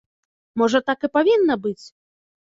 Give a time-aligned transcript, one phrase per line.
[0.61, 1.85] Можа, так і павінна быць?